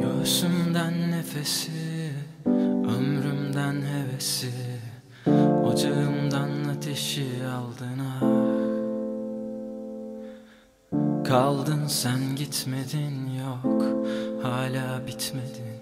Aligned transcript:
Göğsümden 0.00 1.10
nefesi, 1.10 2.12
ömrümden 2.46 3.82
hevesi 3.82 4.52
Ocağımdan 5.64 6.50
ateşi 6.76 7.26
aldın 7.56 7.98
ah. 7.98 8.22
Kaldın 11.24 11.86
sen 11.86 12.36
gitmedin 12.36 13.30
yok 13.44 13.84
Hala 14.42 15.06
bitmedin 15.06 15.77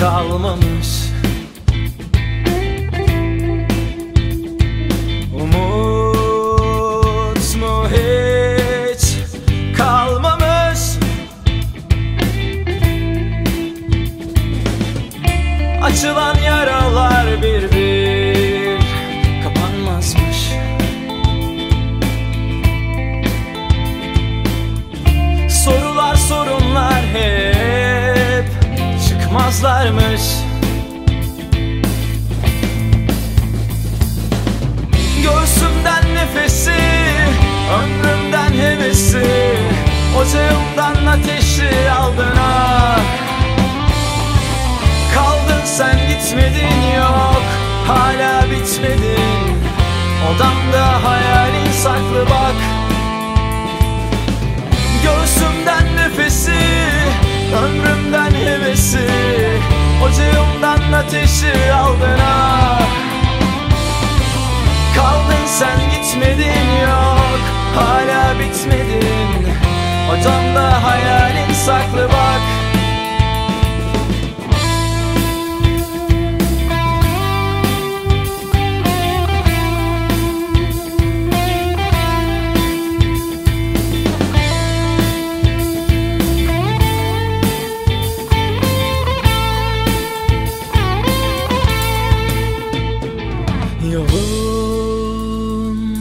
kalmamış 0.00 0.99
çıkmazlarmış 29.60 30.22
Göğsümden 35.22 36.14
nefesi, 36.14 36.74
ömrümden 37.74 38.52
hevesi 38.52 39.26
Ocağımdan 40.20 41.06
ateşi 41.06 41.90
aldın 41.90 42.36
ah 42.40 43.00
Kaldın 45.14 45.64
sen 45.64 45.98
gitmedin 46.08 46.96
yok 46.96 47.42
Hala 47.86 48.42
bitmedin. 48.50 49.60
Odamda 50.28 51.04
hayalin 51.04 51.72
saklı 51.72 52.26
bak 52.30 52.54
ateşi 61.10 61.72
aldın 61.72 62.18
ah 62.22 62.80
Kaldın 64.96 65.46
sen 65.46 65.90
gitmedin 65.90 66.80
yok. 66.82 67.40
Hala 67.74 68.38
bitmedin. 68.38 69.54
Odamda 70.10 70.82
hayalin 70.84 71.54
saklı 71.54 72.08
bak 72.08 72.29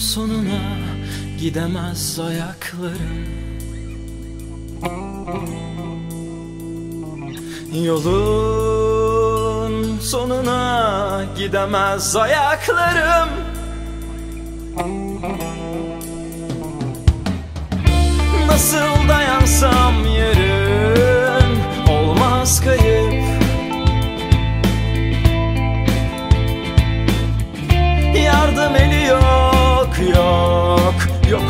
Yolun 0.00 0.08
sonuna 0.08 0.60
gidemez 1.40 2.20
ayaklarım. 2.20 3.26
Yolun 7.84 9.28
sonuna 10.00 11.24
gidemez 11.36 12.16
ayaklarım. 12.16 13.28
Nasıl 18.46 19.08
dayansam 19.08 19.79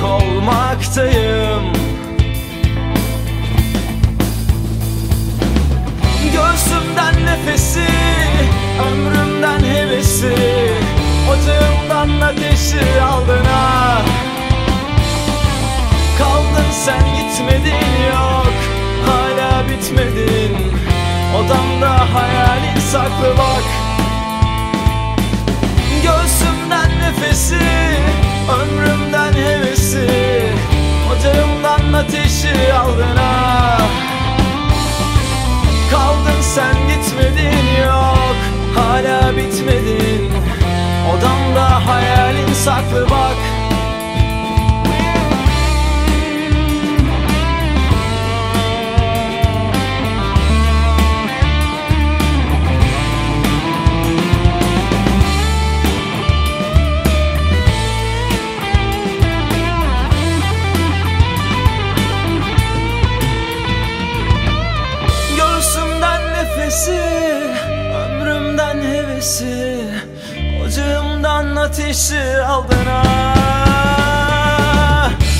yok 0.00 0.10
olmaktayım. 0.10 1.72
Göğsümden 6.32 7.26
nefesi 7.26 7.86
ömrümden 8.92 9.60
hevesi 9.60 10.34
Ocağımdan 11.30 12.20
ateşi 12.20 13.02
aldın 13.02 13.46
ah 13.54 14.02
Kaldın 16.18 16.70
sen 16.84 17.02
gitmedin 17.16 18.04
yok. 18.10 18.52
Hala 19.06 19.68
bitmedin. 19.68 20.56
Odamda 21.36 22.14
hayalin 22.14 22.80
saklı 22.92 23.38
bak. 23.38 23.64
Göğsümden 26.02 26.90
nefesi 27.00 27.79
saklı 42.70 43.10
bak 43.10 43.39
Ocağımdan 71.40 71.56
ateşi 71.56 72.42
aldın 72.48 72.86
ah 72.86 73.10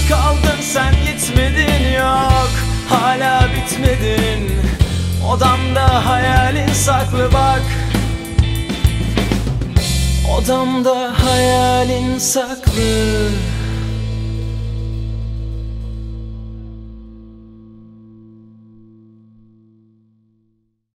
Kaldın 0.09 0.61
sen 0.61 0.95
gitmedin 0.95 1.93
yok. 1.99 2.51
Hala 2.89 3.49
bitmedin. 3.57 4.53
Odamda 5.31 6.07
hayalin 6.07 6.73
saklı 6.73 7.33
bak. 7.33 7.63
Odamda 10.39 11.13
hayalin 11.25 12.19
saklı 12.19 13.29